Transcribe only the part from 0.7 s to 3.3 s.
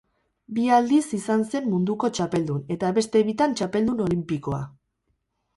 aldiz izan zen munduko txapeldun eta beste